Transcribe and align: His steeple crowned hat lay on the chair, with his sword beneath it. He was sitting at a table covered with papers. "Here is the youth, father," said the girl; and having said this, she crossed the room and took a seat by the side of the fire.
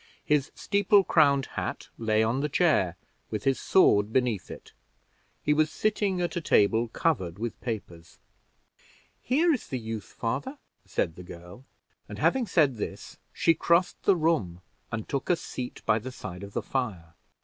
His 0.25 0.51
steeple 0.55 1.03
crowned 1.03 1.45
hat 1.45 1.89
lay 1.95 2.23
on 2.23 2.39
the 2.39 2.49
chair, 2.49 2.97
with 3.29 3.43
his 3.43 3.59
sword 3.59 4.11
beneath 4.11 4.49
it. 4.49 4.73
He 5.43 5.53
was 5.53 5.69
sitting 5.69 6.19
at 6.21 6.35
a 6.35 6.41
table 6.41 6.87
covered 6.87 7.37
with 7.37 7.61
papers. 7.61 8.17
"Here 9.21 9.53
is 9.53 9.67
the 9.67 9.77
youth, 9.77 10.05
father," 10.17 10.57
said 10.87 11.17
the 11.17 11.23
girl; 11.23 11.65
and 12.09 12.17
having 12.17 12.47
said 12.47 12.77
this, 12.77 13.19
she 13.31 13.53
crossed 13.53 14.01
the 14.01 14.15
room 14.15 14.61
and 14.91 15.07
took 15.07 15.29
a 15.29 15.35
seat 15.35 15.83
by 15.85 15.99
the 15.99 16.11
side 16.11 16.41
of 16.41 16.53
the 16.53 16.63
fire. 16.63 17.13